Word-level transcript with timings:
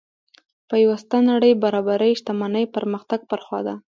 پیوسته 0.69 1.17
نړۍ 1.29 1.51
برابرۍ 1.63 2.11
شتمنۍ 2.19 2.65
پرمختګ 2.75 3.19
پر 3.29 3.39
خوا 3.45 3.59
ده. 3.67 3.75